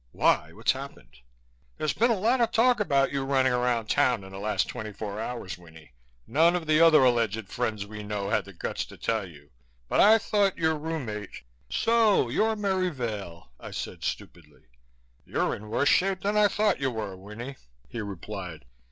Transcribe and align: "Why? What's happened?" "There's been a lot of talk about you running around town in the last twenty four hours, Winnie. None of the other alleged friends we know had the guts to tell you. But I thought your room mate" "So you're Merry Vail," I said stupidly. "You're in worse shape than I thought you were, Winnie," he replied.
"Why? 0.13 0.51
What's 0.53 0.71
happened?" 0.71 1.19
"There's 1.77 1.93
been 1.93 2.09
a 2.09 2.17
lot 2.17 2.41
of 2.41 2.49
talk 2.51 2.79
about 2.79 3.11
you 3.11 3.23
running 3.23 3.53
around 3.53 3.87
town 3.87 4.23
in 4.23 4.31
the 4.31 4.39
last 4.39 4.67
twenty 4.67 4.91
four 4.91 5.19
hours, 5.19 5.59
Winnie. 5.59 5.93
None 6.25 6.55
of 6.55 6.65
the 6.65 6.79
other 6.81 7.03
alleged 7.03 7.47
friends 7.49 7.85
we 7.85 8.01
know 8.01 8.31
had 8.31 8.45
the 8.45 8.51
guts 8.53 8.83
to 8.85 8.97
tell 8.97 9.27
you. 9.29 9.51
But 9.87 9.99
I 9.99 10.17
thought 10.17 10.57
your 10.57 10.75
room 10.75 11.05
mate" 11.05 11.43
"So 11.85 12.29
you're 12.29 12.55
Merry 12.55 12.89
Vail," 12.89 13.51
I 13.59 13.69
said 13.69 14.03
stupidly. 14.03 14.63
"You're 15.23 15.53
in 15.55 15.69
worse 15.69 15.89
shape 15.89 16.21
than 16.21 16.35
I 16.35 16.47
thought 16.47 16.79
you 16.81 16.89
were, 16.89 17.15
Winnie," 17.15 17.57
he 17.87 18.01
replied. 18.01 18.65